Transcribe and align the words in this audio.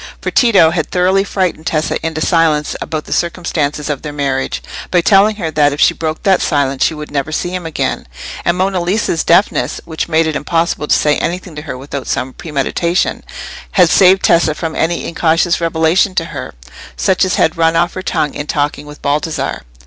For 0.19 0.31
Tito 0.31 0.71
had 0.71 0.89
thoroughly 0.89 1.23
frightened 1.23 1.67
Tessa 1.67 2.03
into 2.03 2.21
silence 2.25 2.75
about 2.81 3.05
the 3.05 3.13
circumstances 3.13 3.87
of 3.87 4.01
their 4.01 4.11
marriage, 4.11 4.63
by 4.89 5.01
telling 5.01 5.35
her 5.35 5.51
that 5.51 5.73
if 5.73 5.79
she 5.79 5.93
broke 5.93 6.23
that 6.23 6.41
silence 6.41 6.83
she 6.83 6.95
would 6.95 7.11
never 7.11 7.31
see 7.31 7.49
him 7.51 7.67
again; 7.67 8.07
and 8.43 8.57
Monna 8.57 8.81
Lisa's 8.81 9.23
deafness, 9.23 9.79
which 9.85 10.07
made 10.09 10.25
it 10.25 10.35
impossible 10.35 10.87
to 10.87 10.95
say 10.95 11.17
anything 11.19 11.55
to 11.55 11.61
her 11.61 11.77
without 11.77 12.07
some 12.07 12.33
premeditation, 12.33 13.23
had 13.73 13.89
saved 13.91 14.23
Tessa 14.23 14.55
from 14.55 14.75
any 14.75 15.05
incautious 15.05 15.61
revelation 15.61 16.15
to 16.15 16.25
her, 16.33 16.55
such 16.97 17.23
as 17.23 17.35
had 17.35 17.55
run 17.55 17.75
off 17.75 17.93
her 17.93 18.01
tongue 18.01 18.33
in 18.33 18.47
talking 18.47 18.87
with 18.87 19.03
Baldassarre. 19.03 19.61